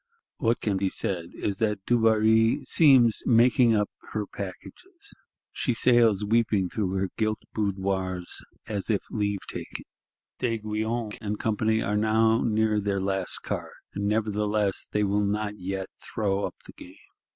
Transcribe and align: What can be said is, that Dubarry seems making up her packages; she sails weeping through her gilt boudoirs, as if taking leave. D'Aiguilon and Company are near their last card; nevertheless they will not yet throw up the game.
What 0.37 0.61
can 0.61 0.77
be 0.77 0.89
said 0.89 1.25
is, 1.35 1.57
that 1.57 1.85
Dubarry 1.85 2.61
seems 2.65 3.21
making 3.27 3.75
up 3.75 3.91
her 4.13 4.25
packages; 4.25 5.13
she 5.51 5.75
sails 5.75 6.25
weeping 6.25 6.69
through 6.69 6.89
her 6.95 7.09
gilt 7.17 7.37
boudoirs, 7.53 8.41
as 8.67 8.89
if 8.89 9.01
taking 9.11 9.39
leave. 9.51 9.63
D'Aiguilon 10.39 11.11
and 11.21 11.37
Company 11.39 11.83
are 11.83 12.41
near 12.41 12.79
their 12.79 12.99
last 12.99 13.41
card; 13.43 13.73
nevertheless 13.95 14.87
they 14.91 15.03
will 15.03 15.23
not 15.23 15.59
yet 15.59 15.85
throw 16.01 16.45
up 16.45 16.55
the 16.65 16.73
game. 16.73 16.95